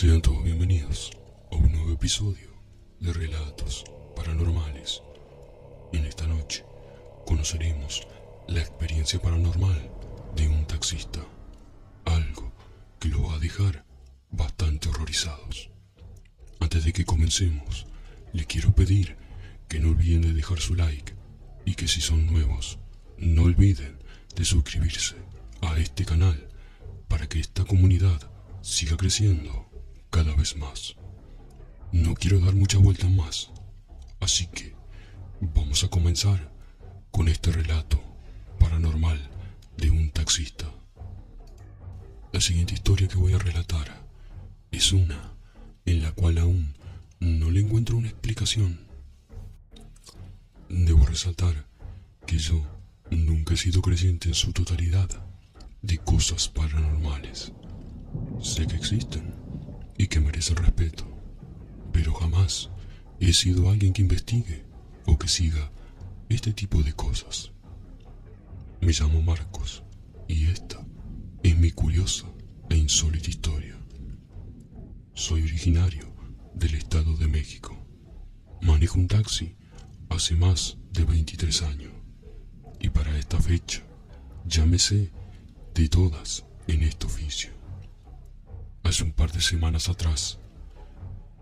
[0.00, 1.10] Sean todos bienvenidos
[1.50, 2.50] a un nuevo episodio
[3.00, 3.82] de Relatos
[4.14, 5.02] Paranormales.
[5.92, 6.64] En esta noche
[7.26, 8.06] conoceremos
[8.46, 9.90] la experiencia paranormal
[10.36, 11.18] de un taxista,
[12.04, 12.52] algo
[13.00, 13.84] que lo va a dejar
[14.30, 15.68] bastante horrorizados.
[16.60, 17.88] Antes de que comencemos,
[18.32, 19.16] le quiero pedir
[19.66, 21.12] que no olviden de dejar su like
[21.64, 22.78] y que si son nuevos,
[23.16, 23.98] no olviden
[24.36, 25.16] de suscribirse
[25.60, 26.46] a este canal
[27.08, 28.30] para que esta comunidad
[28.62, 29.67] siga creciendo
[30.10, 30.96] cada vez más.
[31.92, 33.50] No quiero dar mucha vuelta más,
[34.20, 34.74] así que
[35.40, 36.52] vamos a comenzar
[37.10, 38.00] con este relato
[38.58, 39.18] paranormal
[39.76, 40.66] de un taxista.
[42.32, 44.06] La siguiente historia que voy a relatar
[44.70, 45.32] es una
[45.86, 46.74] en la cual aún
[47.20, 48.80] no le encuentro una explicación.
[50.68, 51.66] Debo resaltar
[52.26, 52.62] que yo
[53.10, 55.08] nunca he sido creyente en su totalidad
[55.80, 57.52] de cosas paranormales.
[58.42, 59.47] Sé que existen
[59.98, 61.04] y que merecen respeto,
[61.92, 62.70] pero jamás
[63.20, 64.64] he sido alguien que investigue
[65.06, 65.70] o que siga
[66.28, 67.50] este tipo de cosas.
[68.80, 69.82] Me llamo Marcos
[70.28, 70.86] y esta
[71.42, 72.26] es mi curiosa
[72.70, 73.76] e insólita historia.
[75.14, 76.14] Soy originario
[76.54, 77.76] del Estado de México.
[78.62, 79.56] Manejo un taxi
[80.10, 81.92] hace más de 23 años
[82.80, 83.82] y para esta fecha
[84.46, 85.10] ya me sé
[85.74, 87.57] de todas en este oficio.
[88.88, 90.38] Hace un par de semanas atrás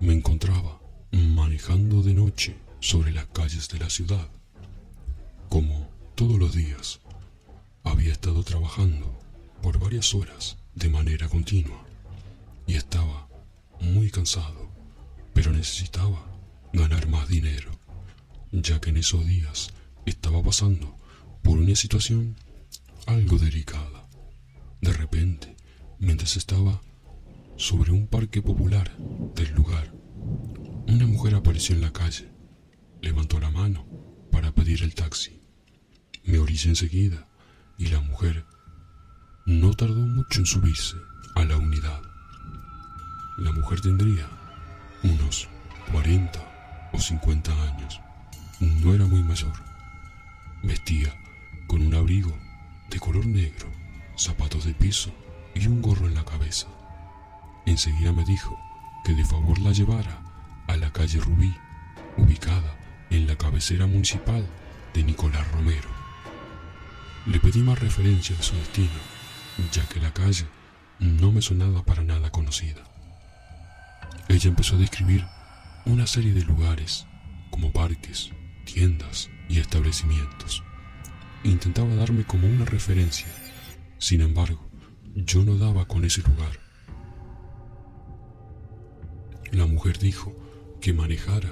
[0.01, 0.81] me encontraba
[1.13, 4.29] manejando de noche sobre las calles de la ciudad.
[5.49, 6.99] Como todos los días,
[7.85, 9.17] había estado trabajando
[9.63, 11.87] por varias horas de manera continua
[12.67, 13.29] y estaba
[13.81, 14.69] muy cansado,
[15.33, 16.27] pero necesitaba
[16.73, 17.71] ganar más dinero,
[18.51, 19.69] ya que en esos días
[20.05, 20.97] estaba pasando
[21.45, 22.35] por una situación
[23.07, 24.09] algo delicada.
[24.81, 25.55] De repente,
[26.01, 26.81] mientras estaba
[27.57, 28.97] sobre un parque popular
[29.35, 29.93] del lugar.
[30.89, 32.31] Una mujer apareció en la calle,
[33.01, 33.87] levantó la mano
[34.31, 35.41] para pedir el taxi.
[36.25, 37.29] Me orillé enseguida
[37.79, 38.45] y la mujer
[39.47, 40.97] no tardó mucho en subirse
[41.35, 42.03] a la unidad.
[43.39, 44.29] La mujer tendría
[45.03, 45.49] unos
[45.93, 48.01] 40 o 50 años.
[48.61, 49.53] No era muy mayor.
[50.63, 51.15] Vestía
[51.67, 52.37] con un abrigo
[52.91, 53.69] de color negro,
[54.17, 55.13] zapatos de piso
[55.55, 56.69] y un gorro en la cabeza.
[57.67, 58.57] Enseguida me dijo
[59.05, 60.23] que de favor la llevara
[60.69, 61.55] a la calle Rubí,
[62.17, 62.77] ubicada
[63.11, 64.47] en la cabecera municipal
[64.95, 65.89] de Nicolás Romero.
[67.27, 68.89] Le pedí más referencia de su destino,
[69.73, 70.47] ya que la calle
[71.01, 72.83] no me sonaba para nada conocida.
[74.29, 75.27] Ella empezó a describir
[75.85, 77.07] una serie de lugares,
[77.51, 78.31] como parques,
[78.65, 80.63] tiendas y establecimientos.
[81.43, 83.27] Intentaba darme como una referencia,
[83.99, 84.69] sin embargo,
[85.15, 86.66] yo no daba con ese lugar
[89.57, 90.37] la mujer dijo
[90.83, 91.51] que manejara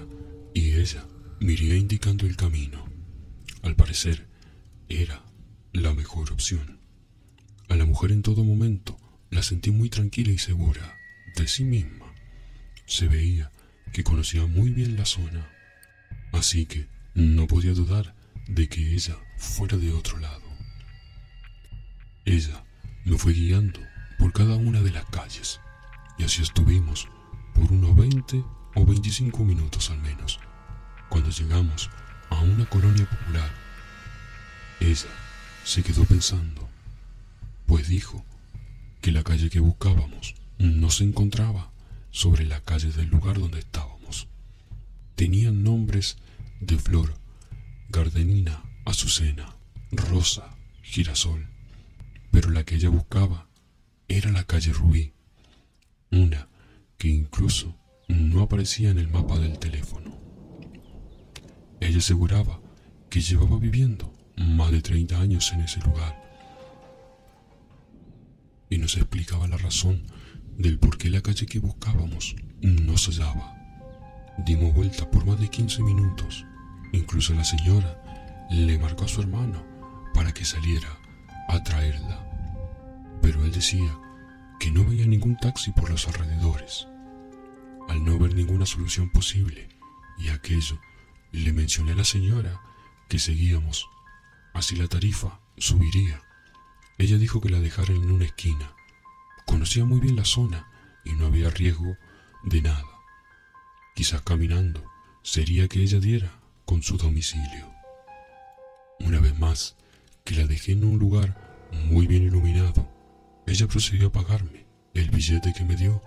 [0.53, 1.07] y ella
[1.41, 2.85] me iría indicando el camino.
[3.63, 4.29] Al parecer,
[4.91, 5.25] era
[5.73, 6.81] la mejor opción.
[7.69, 8.99] A la mujer en todo momento
[9.31, 10.99] la sentí muy tranquila y segura
[11.35, 12.13] de sí misma.
[12.87, 13.51] Se veía
[13.93, 15.51] que conocía muy bien la zona,
[16.33, 18.15] así que no podía dudar
[18.49, 20.45] de que ella fuera de otro lado.
[22.27, 22.65] Ella
[23.07, 23.81] me fue guiando
[24.19, 25.61] por cada una de las calles
[26.19, 27.09] y así estuvimos
[27.55, 28.45] por unos 20
[28.75, 30.41] o 25 minutos al menos.
[31.09, 31.91] Cuando llegamos
[32.31, 33.51] a una colonia popular,
[34.81, 35.09] ella
[35.65, 36.69] se quedó pensando,
[37.67, 38.25] pues dijo
[39.01, 41.71] que la calle que buscábamos no se encontraba
[42.11, 44.29] sobre la calle del lugar donde estábamos.
[45.15, 46.17] Tenían nombres
[46.61, 47.15] de flor,
[47.89, 49.55] gardenina, azucena,
[49.93, 51.47] rosa, girasol,
[52.31, 53.47] pero la que ella buscaba
[54.09, 55.13] era la calle Rubí,
[56.11, 56.49] una
[56.99, 57.77] que incluso
[58.09, 60.19] no aparecía en el mapa del teléfono.
[61.81, 62.61] Ella aseguraba
[63.11, 66.25] que llevaba viviendo más de 30 años en ese lugar
[68.70, 70.02] y nos explicaba la razón
[70.58, 73.55] del por qué la calle que buscábamos no se hallaba.
[74.38, 76.44] Dimos vuelta por más de 15 minutos.
[76.93, 79.62] Incluso la señora le marcó a su hermano
[80.12, 80.88] para que saliera
[81.49, 82.20] a traerla.
[83.23, 83.97] Pero él decía
[84.64, 86.88] que no veía ningún taxi por los alrededores.
[87.87, 89.69] Al no ver ninguna solución posible
[90.16, 90.81] y aquello,
[91.32, 92.62] le mencioné a la señora
[93.11, 93.87] que seguíamos.
[94.55, 96.22] Así la tarifa subiría.
[96.96, 98.72] Ella dijo que la dejara en una esquina.
[99.44, 100.66] Conocía muy bien la zona
[101.05, 101.99] y no había riesgo
[102.44, 102.88] de nada.
[103.94, 104.82] Quizás caminando
[105.22, 107.70] sería que ella diera con su domicilio.
[108.99, 109.76] Una vez más,
[110.25, 112.94] que la dejé en un lugar muy bien iluminado
[113.46, 114.64] ella procedió a pagarme
[114.94, 116.02] el billete que me dio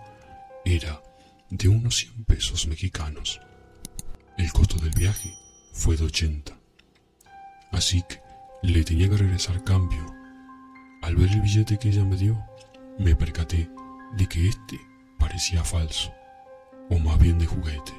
[0.66, 1.02] era
[1.50, 3.40] de unos 100 pesos mexicanos.
[4.38, 5.34] El costo del viaje
[5.74, 6.58] fue de 80.
[7.72, 8.22] Así que
[8.64, 10.06] le tenía que regresar cambio.
[11.02, 12.44] Al ver el billete que ella me dio,
[12.98, 13.70] me percaté
[14.18, 14.80] de que este
[15.20, 16.14] parecía falso,
[16.90, 17.94] o más bien de juguete.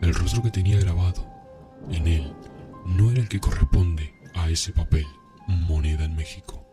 [0.00, 1.26] El rostro que tenía grabado
[1.90, 2.34] en él
[2.86, 5.06] no era el que corresponde a ese papel,
[5.46, 6.63] moneda en México.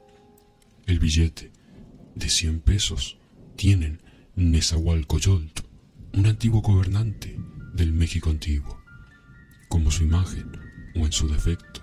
[0.91, 1.53] El billete
[2.15, 3.17] de 100 pesos
[3.55, 4.03] tienen
[4.35, 5.63] Nezahualcóyotl,
[6.11, 7.39] un antiguo gobernante
[7.73, 8.83] del México antiguo,
[9.69, 10.51] como su imagen
[10.95, 11.81] o en su defecto,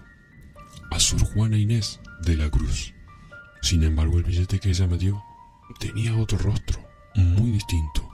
[0.90, 2.93] a Sor Juana Inés de la Cruz.
[3.62, 5.25] Sin embargo, el billete que ella me dio
[5.81, 8.06] tenía otro rostro, muy distinto,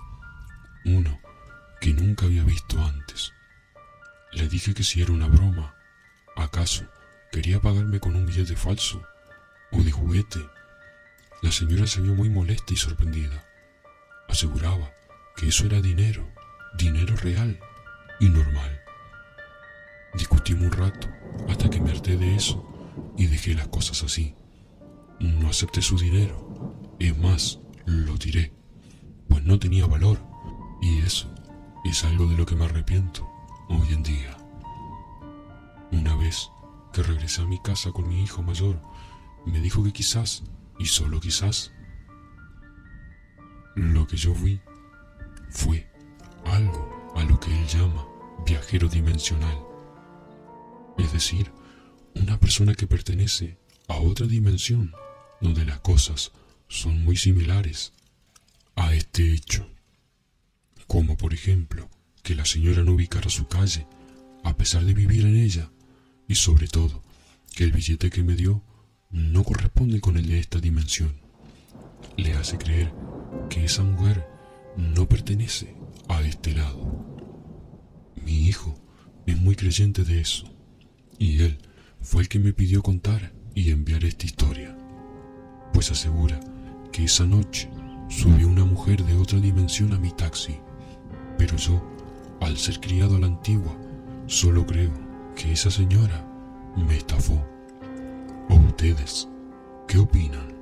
[0.84, 1.18] uno
[1.80, 3.32] que nunca había visto antes.
[4.32, 5.74] Le dije que si era una broma,
[6.36, 6.84] ¿acaso
[7.32, 9.02] quería pagarme con un billete falso
[9.72, 10.38] o de juguete?
[11.44, 13.44] La señora se vio muy molesta y sorprendida.
[14.30, 14.90] Aseguraba
[15.36, 16.26] que eso era dinero,
[16.78, 17.60] dinero real
[18.18, 18.80] y normal.
[20.14, 21.06] Discutimos un rato
[21.46, 22.66] hasta que me harté de eso
[23.18, 24.34] y dejé las cosas así.
[25.20, 28.54] No acepté su dinero, es más, lo tiré,
[29.28, 30.18] pues no tenía valor
[30.80, 31.30] y eso
[31.84, 33.28] es algo de lo que me arrepiento
[33.68, 34.34] hoy en día.
[35.92, 36.48] Una vez
[36.94, 38.80] que regresé a mi casa con mi hijo mayor,
[39.44, 40.42] me dijo que quizás,
[40.78, 41.72] y solo quizás,
[43.74, 44.60] lo que yo vi
[45.50, 45.88] fue
[46.44, 48.06] algo a lo que él llama
[48.46, 49.58] viajero dimensional.
[50.98, 51.50] Es decir,
[52.14, 54.92] una persona que pertenece a otra dimensión
[55.40, 56.32] donde las cosas
[56.68, 57.92] son muy similares
[58.76, 59.68] a este hecho.
[60.86, 61.88] Como por ejemplo
[62.22, 63.86] que la señora no ubicara su calle
[64.44, 65.70] a pesar de vivir en ella
[66.28, 67.02] y sobre todo
[67.54, 68.62] que el billete que me dio
[69.14, 71.14] no corresponde con el de esta dimensión.
[72.16, 72.92] Le hace creer
[73.48, 74.26] que esa mujer
[74.76, 75.76] no pertenece
[76.08, 77.30] a este lado.
[78.16, 78.74] Mi hijo
[79.24, 80.52] es muy creyente de eso
[81.16, 81.58] y él
[82.00, 84.76] fue el que me pidió contar y enviar esta historia,
[85.72, 86.40] pues asegura
[86.90, 87.70] que esa noche
[88.08, 90.58] subió una mujer de otra dimensión a mi taxi,
[91.38, 91.80] pero yo,
[92.40, 93.78] al ser criado a la antigua,
[94.26, 94.92] solo creo
[95.36, 96.28] que esa señora
[96.76, 97.53] me estafó.
[98.74, 99.28] ¿O ustedes
[99.86, 100.52] qué opinan?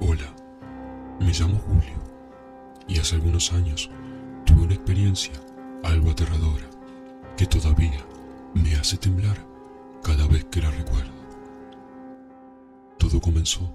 [0.00, 0.32] Hola,
[1.18, 1.98] me llamo Julio
[2.86, 3.90] y hace algunos años
[4.44, 5.32] tuve una experiencia
[5.82, 6.70] algo aterradora
[7.36, 7.98] que todavía
[8.54, 9.36] me hace temblar
[10.04, 11.10] cada vez que la recuerdo.
[12.96, 13.68] Todo comenzó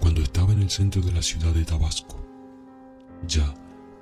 [0.00, 2.24] cuando estaba en el centro de la ciudad de Tabasco.
[3.26, 3.52] Ya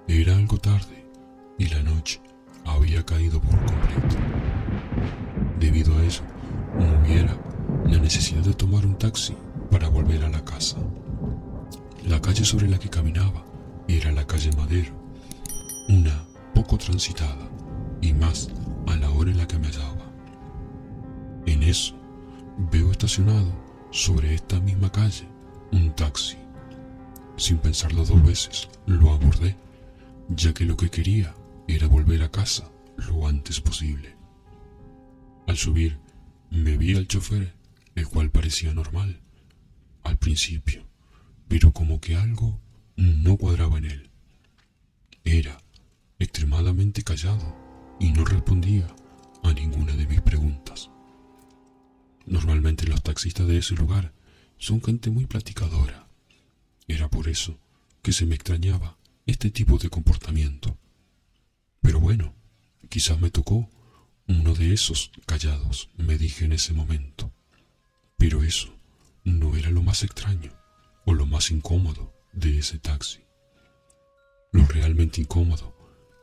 [0.06, 1.08] era algo tarde
[1.56, 2.20] y la noche
[2.66, 4.16] había caído por completo.
[5.58, 6.22] Debido a eso,
[6.78, 7.36] no hubiera
[7.86, 9.34] la necesidad de tomar un taxi
[9.70, 10.78] para volver a la casa.
[12.06, 13.44] La calle sobre la que caminaba
[13.88, 14.92] era la calle Madero,
[15.88, 16.24] una
[16.54, 17.48] poco transitada
[18.00, 18.50] y más
[18.86, 20.12] a la hora en la que me hallaba.
[21.46, 21.94] En eso,
[22.70, 23.52] veo estacionado
[23.90, 25.28] sobre esta misma calle
[25.72, 26.36] un taxi.
[27.36, 29.56] Sin pensarlo dos veces, lo abordé,
[30.28, 31.34] ya que lo que quería
[31.66, 34.14] era volver a casa lo antes posible.
[35.46, 35.98] Al subir,
[36.52, 37.54] me vi al chofer,
[37.94, 39.18] el cual parecía normal,
[40.02, 40.84] al principio,
[41.48, 42.60] pero como que algo
[42.96, 44.10] no cuadraba en él.
[45.24, 45.58] Era
[46.18, 47.56] extremadamente callado
[47.98, 48.86] y no respondía
[49.42, 50.90] a ninguna de mis preguntas.
[52.26, 54.12] Normalmente los taxistas de ese lugar
[54.58, 56.06] son gente muy platicadora.
[56.86, 57.58] Era por eso
[58.02, 60.76] que se me extrañaba este tipo de comportamiento.
[61.80, 62.34] Pero bueno,
[62.90, 63.70] quizás me tocó
[64.28, 67.32] uno de esos callados, me dije en ese momento.
[68.16, 68.74] Pero eso
[69.24, 70.52] no era lo más extraño
[71.04, 73.20] o lo más incómodo de ese taxi.
[74.52, 75.76] Lo realmente incómodo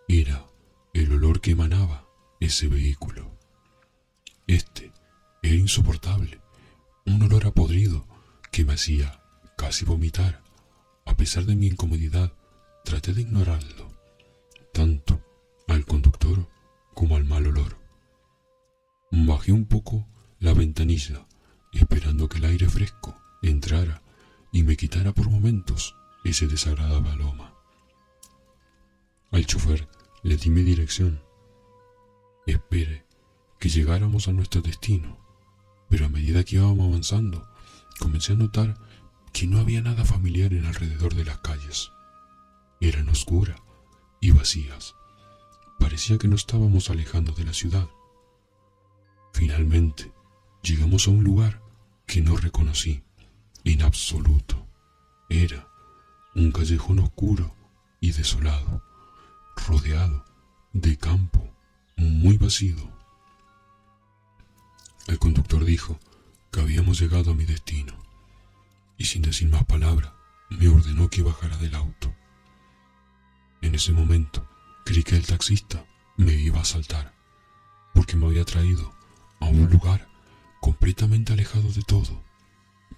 [0.07, 0.45] era
[0.93, 2.07] el olor que emanaba
[2.39, 3.31] ese vehículo.
[4.47, 4.91] Este
[5.41, 6.39] era insoportable,
[7.05, 8.07] un olor a podrido
[8.51, 9.21] que me hacía
[9.57, 10.41] casi vomitar.
[11.05, 12.31] A pesar de mi incomodidad,
[12.83, 13.91] traté de ignorarlo,
[14.73, 15.21] tanto
[15.67, 16.47] al conductor
[16.93, 17.77] como al mal olor.
[19.11, 20.07] Bajé un poco
[20.39, 21.25] la ventanilla,
[21.73, 24.01] esperando que el aire fresco entrara
[24.51, 27.53] y me quitara por momentos ese desagradable aroma.
[29.31, 29.87] Al chofer
[30.23, 31.21] le di mi dirección.
[32.45, 33.05] Espere
[33.59, 35.17] que llegáramos a nuestro destino,
[35.89, 37.47] pero a medida que íbamos avanzando,
[37.99, 38.77] comencé a notar
[39.33, 41.91] que no había nada familiar en alrededor de las calles.
[42.79, 43.59] Eran oscuras
[44.19, 44.95] y vacías.
[45.79, 47.87] Parecía que nos estábamos alejando de la ciudad.
[49.39, 50.11] Finalmente,
[50.63, 51.61] llegamos a un lugar
[52.05, 53.01] que no reconocí
[53.63, 54.67] en absoluto.
[55.29, 55.65] Era
[56.35, 57.55] un callejón oscuro
[58.01, 58.83] y desolado,
[59.65, 60.25] rodeado
[60.73, 61.55] de campo
[61.95, 62.91] muy vacío.
[65.07, 65.97] El conductor dijo
[66.51, 67.93] que habíamos llegado a mi destino
[68.97, 70.17] y sin decir más palabra
[70.49, 72.13] me ordenó que bajara del auto.
[73.61, 74.45] En ese momento
[74.83, 75.85] creí que el taxista
[76.17, 77.13] me iba a saltar
[77.93, 78.98] porque me había traído
[79.39, 80.07] a un lugar
[80.61, 82.23] completamente alejado de todo.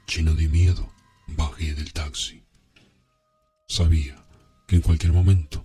[0.08, 0.92] Lleno de miedo,
[1.28, 2.44] bajé del taxi.
[3.68, 4.26] Sabía
[4.68, 5.64] que en cualquier momento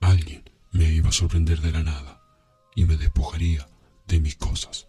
[0.00, 2.22] alguien me iba a sorprender de la nada
[2.74, 3.68] y me despojaría
[4.06, 4.88] de mis cosas.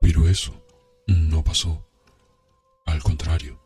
[0.00, 0.64] Pero eso
[1.06, 1.88] no pasó.
[2.86, 3.62] Al contrario,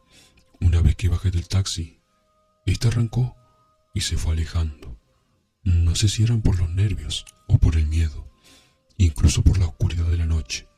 [0.61, 2.01] una vez que bajé del taxi,
[2.67, 3.37] este arrancó
[3.95, 4.97] y se fue alejando.
[5.65, 8.28] No sé si eran por los nervios o por el miedo,
[8.99, 10.69] incluso por la oscuridad de la noche,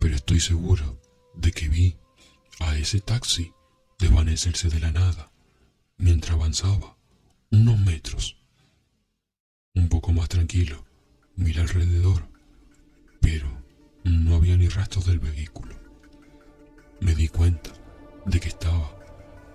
[0.00, 1.00] pero estoy seguro
[1.34, 1.96] de que vi
[2.60, 3.52] a ese taxi
[3.98, 5.30] desvanecerse de la nada
[5.98, 6.96] mientras avanzaba
[7.50, 8.36] unos metros.
[9.74, 10.84] Un poco más tranquilo,
[11.36, 12.28] miré alrededor,
[13.20, 13.46] pero
[14.04, 15.74] no había ni rastros del vehículo.
[17.00, 17.70] Me di cuenta
[18.24, 18.98] de que estaba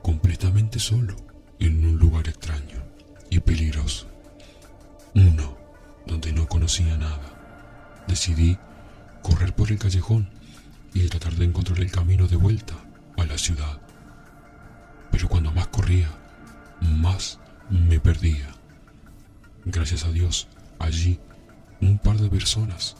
[0.04, 1.16] completamente solo
[1.60, 2.84] en un lugar extraño
[3.30, 4.10] y peligroso.
[5.16, 5.58] Uno
[6.06, 7.39] donde no conocía nada.
[8.10, 8.58] Decidí
[9.22, 10.28] correr por el callejón
[10.96, 12.74] y tratar de encontrar el camino de vuelta
[13.18, 13.80] a la ciudad.
[15.12, 16.10] Pero cuando más corría,
[16.82, 17.40] más
[17.70, 18.50] me perdía.
[19.64, 20.48] Gracias a Dios,
[20.80, 21.20] allí
[21.82, 22.96] un par de personas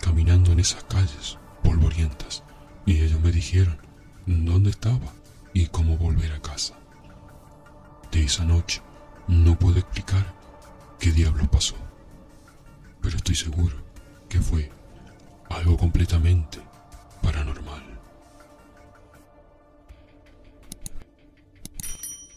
[0.00, 2.44] caminando en esas calles polvorientas
[2.86, 3.76] y ellos me dijeron
[4.26, 5.12] dónde estaba
[5.54, 6.74] y cómo volver a casa.
[8.12, 8.80] De esa noche
[9.26, 10.32] no puedo explicar
[11.00, 11.74] qué diablo pasó,
[13.00, 13.85] pero estoy seguro
[14.28, 14.70] que fue
[15.48, 16.58] algo completamente
[17.22, 17.82] paranormal.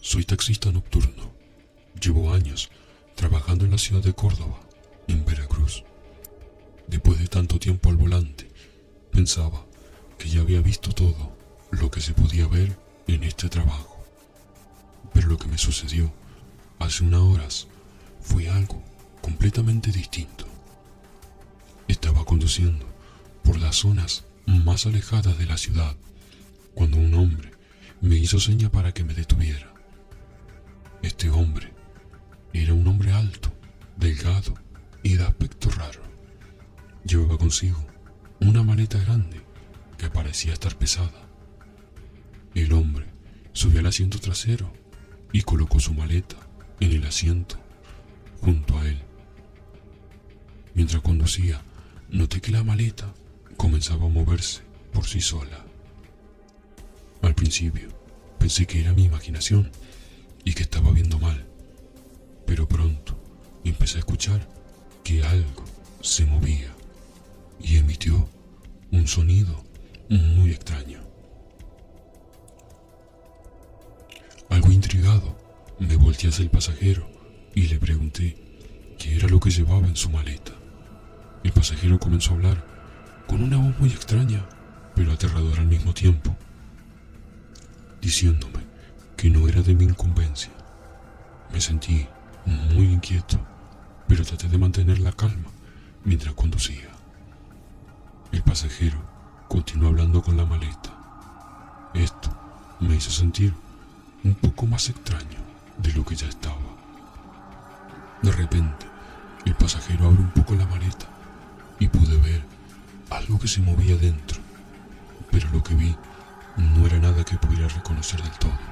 [0.01, 1.31] Soy taxista nocturno.
[2.01, 2.69] Llevo años
[3.15, 4.59] trabajando en la ciudad de Córdoba,
[5.07, 5.83] en Veracruz.
[6.87, 8.49] Después de tanto tiempo al volante,
[9.11, 9.65] pensaba
[10.17, 11.35] que ya había visto todo
[11.71, 12.75] lo que se podía ver
[13.07, 14.03] en este trabajo.
[15.13, 16.11] Pero lo que me sucedió
[16.79, 17.67] hace unas horas
[18.21, 18.81] fue algo
[19.21, 20.48] completamente distinto.
[21.89, 22.85] Estaba conduciendo
[23.43, 25.97] por las zonas más alejadas de la ciudad
[26.75, 27.51] cuando un hombre
[27.99, 29.73] me hizo seña para que me detuviera.
[31.01, 31.73] Este hombre
[32.53, 33.51] era un hombre alto,
[33.97, 34.53] delgado
[35.01, 36.03] y de aspecto raro.
[37.05, 37.83] Llevaba consigo
[38.39, 39.41] una maleta grande
[39.97, 41.27] que parecía estar pesada.
[42.53, 43.07] El hombre
[43.51, 44.71] subió al asiento trasero
[45.33, 46.37] y colocó su maleta
[46.79, 47.59] en el asiento
[48.41, 49.01] junto a él.
[50.75, 51.63] Mientras conducía,
[52.11, 53.13] noté que la maleta
[53.57, 54.61] comenzaba a moverse
[54.91, 55.65] por sí sola.
[57.21, 57.89] Al principio,
[58.39, 59.71] pensé que era mi imaginación
[60.43, 61.45] y que estaba viendo mal.
[62.45, 63.19] Pero pronto
[63.63, 64.47] empecé a escuchar
[65.03, 65.63] que algo
[66.01, 66.73] se movía
[67.59, 68.27] y emitió
[68.91, 69.63] un sonido
[70.09, 71.01] muy extraño.
[74.49, 75.37] Algo intrigado,
[75.79, 77.07] me volteé hacia el pasajero
[77.53, 78.35] y le pregunté
[78.97, 80.58] qué era lo que llevaba en su maleta.
[81.41, 82.63] El pasajero comenzó a hablar
[83.27, 84.45] con una voz muy extraña,
[84.93, 86.35] pero aterradora al mismo tiempo,
[88.01, 88.59] diciéndome
[89.15, 90.51] que no era de mi incumbencia.
[91.53, 92.05] Me sentí
[92.45, 93.39] muy inquieto,
[94.07, 95.49] pero traté de mantener la calma
[96.03, 96.89] mientras conducía.
[98.33, 99.01] El pasajero
[99.47, 101.89] continuó hablando con la maleta.
[101.93, 102.29] Esto
[102.81, 103.53] me hizo sentir
[104.23, 105.39] un poco más extraño
[105.77, 106.57] de lo que ya estaba.
[108.21, 108.85] De repente,
[109.45, 111.18] el pasajero abrió un poco la maleta
[111.79, 112.43] y pude ver
[113.09, 114.39] algo que se movía dentro,
[115.31, 115.95] pero lo que vi
[116.57, 118.69] no era nada que pudiera reconocer del todo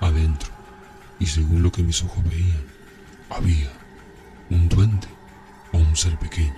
[0.00, 0.52] adentro,
[1.18, 2.64] y según lo que mis ojos veían,
[3.30, 3.70] había
[4.50, 5.08] un duende
[5.72, 6.54] o un ser pequeño,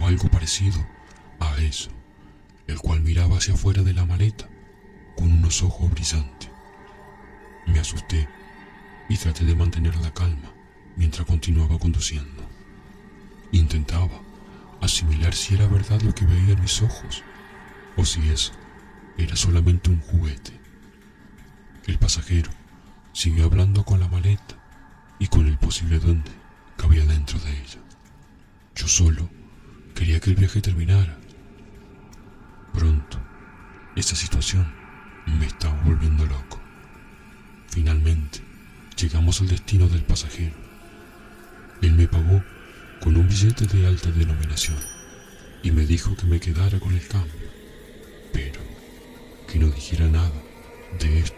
[0.00, 0.84] o algo parecido
[1.40, 1.90] a eso,
[2.66, 4.48] el cual miraba hacia afuera de la maleta
[5.16, 6.50] con unos ojos brillantes.
[7.66, 8.28] Me asusté
[9.08, 10.52] y traté de mantener la calma
[10.96, 12.42] mientras continuaba conduciendo.
[13.52, 14.20] Intentaba
[14.84, 17.22] asimilar si era verdad lo que veía en mis ojos
[17.96, 18.52] o si eso
[19.16, 20.52] era solamente un juguete.
[21.86, 22.50] El pasajero
[23.12, 24.56] siguió hablando con la maleta
[25.18, 26.30] y con el posible duende
[26.76, 27.80] que había dentro de ella.
[28.74, 29.30] Yo solo
[29.94, 31.16] quería que el viaje terminara.
[32.72, 33.18] Pronto,
[33.94, 34.72] esta situación
[35.26, 36.60] me estaba volviendo loco.
[37.68, 38.40] Finalmente,
[38.96, 40.54] llegamos al destino del pasajero.
[41.80, 42.42] Él me pagó
[43.04, 44.78] con un billete de alta denominación
[45.62, 47.50] y me dijo que me quedara con el cambio,
[48.32, 48.60] pero
[49.46, 50.32] que no dijera nada
[50.98, 51.33] de esto